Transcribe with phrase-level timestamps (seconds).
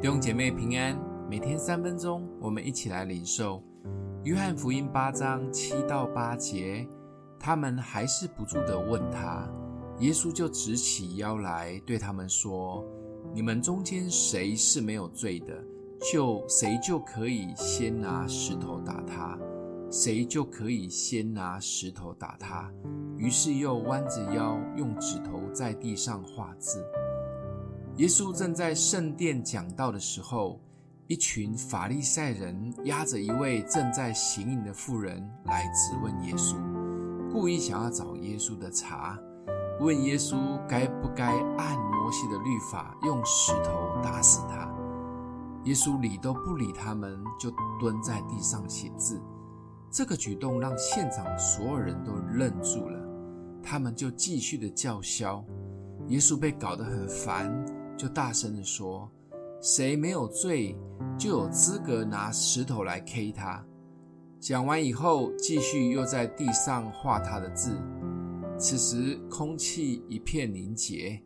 [0.00, 0.96] 弟兄姐妹平安，
[1.28, 3.60] 每天三分钟，我们一起来领受
[4.22, 6.88] 约翰福音八章七到八节。
[7.36, 9.50] 他们还是不住地问他，
[9.98, 12.84] 耶稣就直起腰来对他们说
[13.34, 15.52] ：“你们中间谁是没有罪的，
[16.12, 19.36] 就谁就可以先拿石头打他，
[19.90, 22.72] 谁就可以先拿石头打他。”
[23.18, 26.84] 于是又弯着腰，用指头在地上画字。
[27.98, 30.60] 耶稣正在圣殿讲道的时候，
[31.08, 36.54] 一群法利赛人押着一位正在行淫的妇人来质问耶稣，
[37.32, 39.18] 故意想要找耶稣的茬，
[39.80, 40.36] 问耶稣
[40.68, 44.72] 该不该按摩西的律法用石头打死他。
[45.64, 49.20] 耶稣理都不理他们，就蹲在地上写字。
[49.90, 52.96] 这个举动让现场所有人都愣住了，
[53.60, 55.44] 他们就继续的叫嚣。
[56.06, 57.52] 耶稣被搞得很烦。
[57.98, 59.10] 就大声地说
[59.60, 60.76] ：“谁没有罪，
[61.18, 63.62] 就有资格拿石头来 K 他。”
[64.38, 67.76] 讲完以后，继续又在地上画他的字。
[68.56, 71.20] 此时空气一片凝结，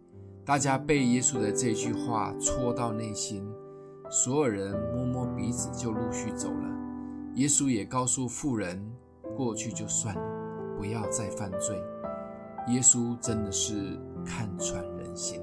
[0.47, 3.47] 大家被耶稣的这句话戳到内心，
[4.11, 6.71] 所有人摸摸鼻子就陆续走了。
[7.35, 8.83] 耶稣也告诉妇人
[9.37, 11.79] ：“过去就算了，不要再犯罪。”
[12.69, 15.39] 耶稣真的是看穿人心。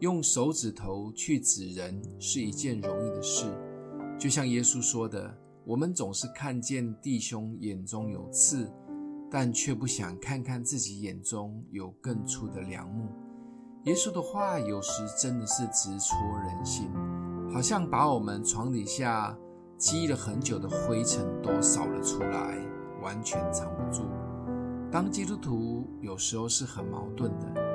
[0.00, 3.46] 用手指头去指人是一件容易的事，
[4.16, 8.72] 就像耶稣说的：“我们总是看见弟兄眼中有刺，
[9.28, 13.08] 但却不想看看自己眼中有更粗的梁木。”
[13.84, 16.88] 耶稣的话有时真的是直戳人心，
[17.52, 19.36] 好像把我们床底下
[19.76, 22.56] 积了很久的灰尘都扫了出来，
[23.02, 24.04] 完全藏不住。
[24.92, 27.67] 当基督徒有时候是很矛盾的。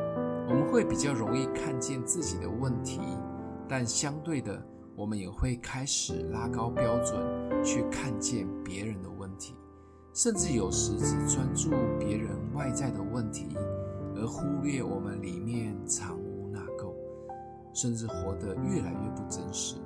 [0.45, 2.99] 我们会比较容易看见自己的问题，
[3.67, 4.61] 但相对的，
[4.95, 9.55] 我们也会开始拉高标准去看见别人的问题，
[10.13, 13.47] 甚至有时只专注别人外在的问题，
[14.15, 16.93] 而忽略我们里面藏污纳垢，
[17.73, 19.77] 甚至活得越来越不真实。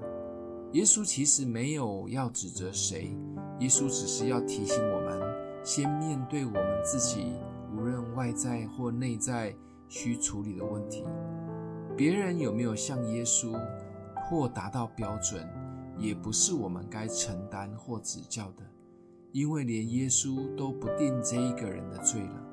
[0.74, 3.16] 耶稣其实没有要指责谁，
[3.60, 5.22] 耶稣只是要提醒我们，
[5.64, 7.32] 先面对我们自己，
[7.74, 9.56] 无论外在或内在。
[9.90, 11.04] 需处理的问题，
[11.96, 13.60] 别人有没有像耶稣
[14.30, 15.48] 或达到标准，
[15.98, 18.64] 也不是我们该承担或指教的，
[19.32, 22.44] 因为连耶稣都不定这一个人的罪了，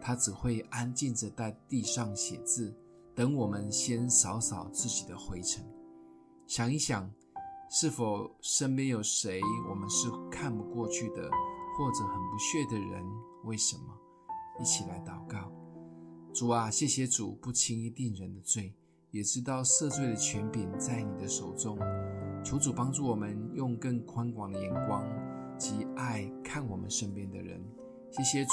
[0.00, 2.74] 他只会安静着在地上写字，
[3.14, 5.64] 等我们先扫扫自己的灰尘。
[6.46, 7.10] 想一想，
[7.70, 11.22] 是否身边有谁我们是看不过去的，
[11.78, 13.04] 或者很不屑的人？
[13.44, 13.84] 为什么？
[14.60, 15.50] 一起来祷告。
[16.34, 18.74] 主啊，谢谢主不轻易定人的罪，
[19.12, 21.78] 也知道赦罪的权柄在你的手中。
[22.44, 25.06] 求主帮助我们用更宽广的眼光
[25.56, 27.64] 及爱看我们身边的人。
[28.10, 28.50] 谢谢主，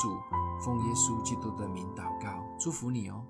[0.63, 3.25] 奉耶稣基督的名祷告，祝福你哦。